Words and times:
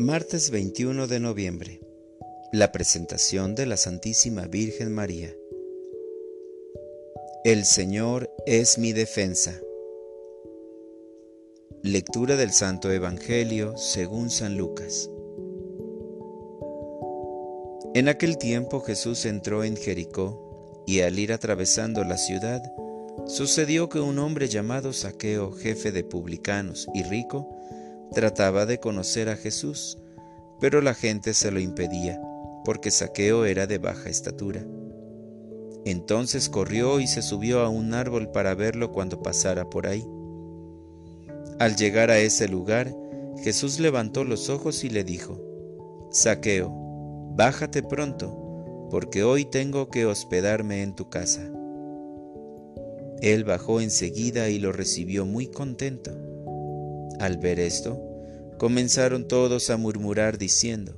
Martes 0.00 0.50
21 0.50 1.06
de 1.06 1.20
noviembre. 1.20 1.80
La 2.52 2.72
presentación 2.72 3.54
de 3.54 3.64
la 3.64 3.76
Santísima 3.76 4.46
Virgen 4.46 4.92
María. 4.92 5.32
El 7.44 7.64
Señor 7.64 8.28
es 8.44 8.76
mi 8.76 8.92
defensa. 8.92 9.60
Lectura 11.84 12.34
del 12.34 12.50
Santo 12.50 12.90
Evangelio 12.90 13.76
según 13.76 14.30
San 14.30 14.58
Lucas. 14.58 15.08
En 17.94 18.08
aquel 18.08 18.36
tiempo 18.36 18.80
Jesús 18.80 19.24
entró 19.26 19.62
en 19.62 19.76
Jericó 19.76 20.82
y 20.88 21.02
al 21.02 21.20
ir 21.20 21.32
atravesando 21.32 22.02
la 22.02 22.18
ciudad, 22.18 22.60
sucedió 23.26 23.88
que 23.88 24.00
un 24.00 24.18
hombre 24.18 24.48
llamado 24.48 24.92
Saqueo, 24.92 25.52
jefe 25.52 25.92
de 25.92 26.02
publicanos 26.02 26.88
y 26.92 27.04
rico, 27.04 27.48
Trataba 28.14 28.64
de 28.64 28.78
conocer 28.78 29.28
a 29.28 29.36
Jesús, 29.36 29.98
pero 30.60 30.80
la 30.80 30.94
gente 30.94 31.34
se 31.34 31.50
lo 31.50 31.58
impedía, 31.58 32.20
porque 32.64 32.92
Saqueo 32.92 33.44
era 33.44 33.66
de 33.66 33.78
baja 33.78 34.08
estatura. 34.08 34.64
Entonces 35.84 36.48
corrió 36.48 37.00
y 37.00 37.08
se 37.08 37.22
subió 37.22 37.60
a 37.60 37.68
un 37.68 37.92
árbol 37.92 38.30
para 38.30 38.54
verlo 38.54 38.92
cuando 38.92 39.20
pasara 39.20 39.68
por 39.68 39.88
ahí. 39.88 40.06
Al 41.58 41.74
llegar 41.74 42.12
a 42.12 42.18
ese 42.18 42.48
lugar, 42.48 42.94
Jesús 43.42 43.80
levantó 43.80 44.22
los 44.22 44.48
ojos 44.48 44.84
y 44.84 44.90
le 44.90 45.02
dijo, 45.02 45.40
Saqueo, 46.12 46.70
bájate 47.36 47.82
pronto, 47.82 48.88
porque 48.90 49.24
hoy 49.24 49.44
tengo 49.44 49.88
que 49.88 50.06
hospedarme 50.06 50.82
en 50.82 50.94
tu 50.94 51.10
casa. 51.10 51.42
Él 53.20 53.42
bajó 53.42 53.80
enseguida 53.80 54.48
y 54.50 54.60
lo 54.60 54.70
recibió 54.70 55.26
muy 55.26 55.48
contento. 55.48 56.12
Al 57.20 57.38
ver 57.38 57.60
esto, 57.60 58.00
comenzaron 58.58 59.28
todos 59.28 59.70
a 59.70 59.76
murmurar 59.76 60.38
diciendo, 60.38 60.96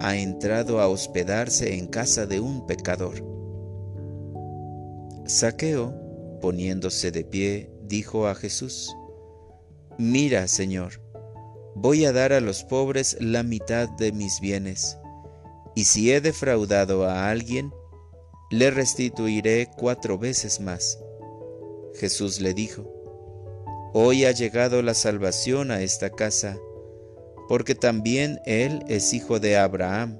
ha 0.00 0.16
entrado 0.16 0.80
a 0.80 0.88
hospedarse 0.88 1.74
en 1.74 1.86
casa 1.86 2.26
de 2.26 2.40
un 2.40 2.66
pecador. 2.66 3.24
Saqueo, 5.26 5.94
poniéndose 6.40 7.10
de 7.10 7.24
pie, 7.24 7.70
dijo 7.82 8.26
a 8.26 8.34
Jesús, 8.34 8.94
Mira, 9.98 10.46
Señor, 10.46 11.00
voy 11.74 12.04
a 12.04 12.12
dar 12.12 12.32
a 12.32 12.40
los 12.40 12.62
pobres 12.64 13.16
la 13.20 13.42
mitad 13.42 13.88
de 13.88 14.12
mis 14.12 14.40
bienes, 14.40 14.98
y 15.74 15.84
si 15.84 16.12
he 16.12 16.20
defraudado 16.20 17.06
a 17.06 17.30
alguien, 17.30 17.72
le 18.50 18.70
restituiré 18.70 19.68
cuatro 19.76 20.18
veces 20.18 20.60
más. 20.60 20.98
Jesús 21.94 22.40
le 22.40 22.54
dijo, 22.54 22.95
Hoy 23.92 24.24
ha 24.24 24.32
llegado 24.32 24.82
la 24.82 24.94
salvación 24.94 25.70
a 25.70 25.80
esta 25.80 26.10
casa, 26.10 26.58
porque 27.48 27.74
también 27.74 28.40
Él 28.44 28.84
es 28.88 29.14
hijo 29.14 29.40
de 29.40 29.56
Abraham, 29.56 30.18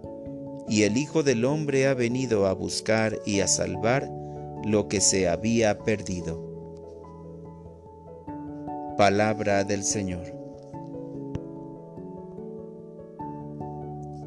y 0.69 0.83
el 0.83 0.97
Hijo 0.97 1.23
del 1.23 1.45
Hombre 1.45 1.87
ha 1.87 1.95
venido 1.95 2.47
a 2.47 2.53
buscar 2.53 3.19
y 3.25 3.41
a 3.41 3.49
salvar 3.49 4.11
lo 4.65 4.89
que 4.89 5.01
se 5.01 5.29
había 5.29 5.79
perdido. 5.79 6.45
Palabra 8.97 9.63
del 9.63 9.85
Señor. 9.85 10.25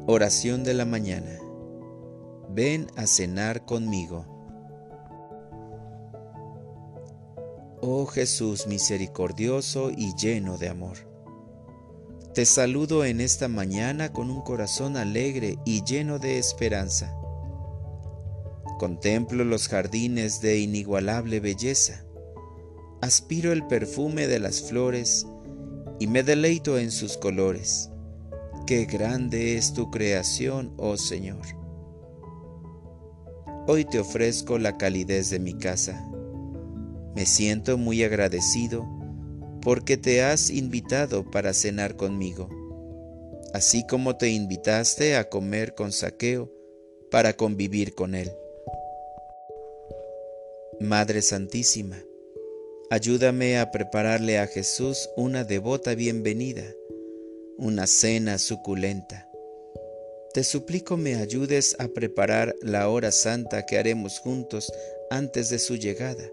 Oración 0.06 0.64
de 0.64 0.74
la 0.74 0.84
mañana. 0.84 1.38
Ven 2.48 2.86
a 2.96 3.06
cenar 3.06 3.64
conmigo. 3.64 4.29
Oh 7.82 8.04
Jesús 8.04 8.66
misericordioso 8.66 9.90
y 9.90 10.14
lleno 10.14 10.58
de 10.58 10.68
amor. 10.68 10.98
Te 12.34 12.44
saludo 12.44 13.06
en 13.06 13.22
esta 13.22 13.48
mañana 13.48 14.12
con 14.12 14.30
un 14.30 14.42
corazón 14.42 14.98
alegre 14.98 15.56
y 15.64 15.82
lleno 15.82 16.18
de 16.18 16.36
esperanza. 16.36 17.16
Contemplo 18.78 19.44
los 19.44 19.66
jardines 19.68 20.42
de 20.42 20.58
inigualable 20.58 21.40
belleza, 21.40 22.04
aspiro 23.00 23.50
el 23.50 23.66
perfume 23.66 24.26
de 24.26 24.40
las 24.40 24.60
flores 24.60 25.26
y 25.98 26.06
me 26.06 26.22
deleito 26.22 26.76
en 26.76 26.90
sus 26.90 27.16
colores. 27.16 27.88
Qué 28.66 28.84
grande 28.84 29.56
es 29.56 29.72
tu 29.72 29.90
creación, 29.90 30.74
oh 30.76 30.98
Señor. 30.98 31.46
Hoy 33.66 33.86
te 33.86 34.00
ofrezco 34.00 34.58
la 34.58 34.76
calidez 34.76 35.30
de 35.30 35.38
mi 35.38 35.54
casa 35.54 36.09
me 37.14 37.26
siento 37.26 37.76
muy 37.76 38.04
agradecido 38.04 38.86
porque 39.62 39.96
te 39.96 40.22
has 40.22 40.50
invitado 40.50 41.30
para 41.30 41.52
cenar 41.52 41.96
conmigo, 41.96 42.48
así 43.52 43.86
como 43.86 44.16
te 44.16 44.30
invitaste 44.30 45.16
a 45.16 45.28
comer 45.28 45.74
con 45.74 45.92
saqueo 45.92 46.50
para 47.10 47.34
convivir 47.34 47.94
con 47.94 48.14
él. 48.14 48.30
Madre 50.78 51.20
Santísima, 51.20 52.02
ayúdame 52.90 53.58
a 53.58 53.70
prepararle 53.70 54.38
a 54.38 54.46
Jesús 54.46 55.10
una 55.16 55.44
devota 55.44 55.94
bienvenida, 55.94 56.64
una 57.58 57.86
cena 57.86 58.38
suculenta. 58.38 59.28
Te 60.32 60.44
suplico 60.44 60.96
me 60.96 61.16
ayudes 61.16 61.76
a 61.80 61.88
preparar 61.88 62.54
la 62.62 62.88
hora 62.88 63.10
santa 63.10 63.66
que 63.66 63.76
haremos 63.76 64.20
juntos 64.20 64.72
antes 65.10 65.50
de 65.50 65.58
su 65.58 65.76
llegada 65.76 66.30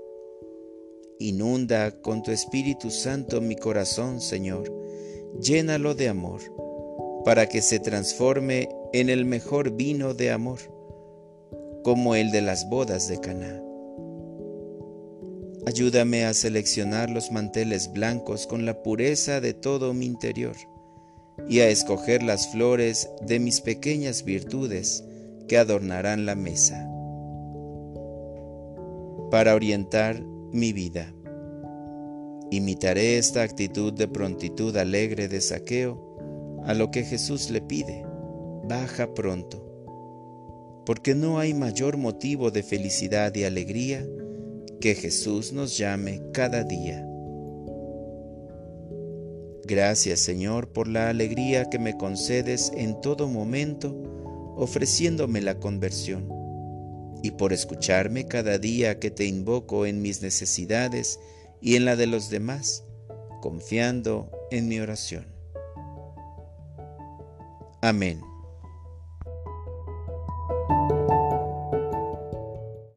Inunda 1.19 1.91
con 2.01 2.22
tu 2.22 2.31
Espíritu 2.31 2.91
Santo 2.91 3.41
mi 3.41 3.55
corazón, 3.55 4.22
Señor. 4.22 4.72
Llénalo 5.41 5.95
de 5.95 6.09
amor, 6.09 6.41
para 7.25 7.47
que 7.50 7.63
se 7.63 7.79
transforme 7.79 8.69
en 8.94 9.09
el 9.09 9.25
mejor 9.25 9.72
vino 9.72 10.13
de 10.13 10.31
amor, 10.31 10.59
como 11.83 12.13
el 12.13 12.29
de 12.29 12.41
las 12.41 12.69
bodas 12.69 13.07
de 13.07 13.19
Caná. 13.19 13.63
Ayúdame 15.66 16.25
a 16.25 16.33
seleccionar 16.33 17.09
los 17.09 17.31
manteles 17.31 17.91
blancos 17.91 18.45
con 18.45 18.66
la 18.66 18.83
pureza 18.83 19.41
de 19.41 19.53
todo 19.53 19.94
mi 19.94 20.06
interior 20.06 20.56
y 21.50 21.59
a 21.59 21.69
escoger 21.69 22.22
las 22.22 22.51
flores 22.51 23.09
de 23.22 23.39
mis 23.39 23.59
pequeñas 23.61 24.23
virtudes 24.23 25.03
que 25.47 25.57
adornarán 25.57 26.25
la 26.25 26.35
mesa. 26.35 26.88
Para 29.31 29.56
orientar 29.56 30.23
mi 30.52 30.74
vida. 30.74 31.13
Imitaré 32.52 33.18
esta 33.18 33.44
actitud 33.44 33.94
de 33.94 34.08
prontitud 34.08 34.75
alegre 34.78 35.28
de 35.28 35.41
saqueo 35.41 36.62
a 36.66 36.74
lo 36.74 36.91
que 36.91 37.03
Jesús 37.03 37.50
le 37.50 37.62
pide. 37.62 38.06
Baja 38.68 39.13
pronto, 39.13 39.63
porque 40.86 41.16
no 41.16 41.40
hay 41.40 41.53
mayor 41.53 41.97
motivo 41.97 42.52
de 42.52 42.63
felicidad 42.63 43.34
y 43.36 43.44
alegría 43.44 44.06
que 44.80 44.96
Jesús 44.96 45.53
nos 45.53 45.78
llame 45.78 46.22
cada 46.34 46.63
día. 46.63 47.06
Gracias 49.66 50.22
Señor 50.22 50.72
por 50.72 50.88
la 50.88 51.09
alegría 51.09 51.66
que 51.66 51.80
me 51.80 51.97
concedes 51.97 52.72
en 52.75 53.02
todo 53.02 53.28
momento 53.28 53.96
ofreciéndome 54.56 55.41
la 55.41 55.59
conversión 55.59 56.37
y 57.23 57.31
por 57.31 57.53
escucharme 57.53 58.28
cada 58.28 58.57
día 58.57 59.00
que 59.00 59.11
te 59.11 59.25
invoco 59.25 59.85
en 59.85 60.01
mis 60.01 60.22
necesidades 60.22 61.19
y 61.61 61.75
en 61.75 61.85
la 61.85 61.95
de 61.95 62.07
los 62.07 62.29
demás, 62.29 62.83
confiando 63.41 64.31
en 64.51 64.67
mi 64.67 64.79
oración. 64.79 65.27
Amén. 67.81 68.22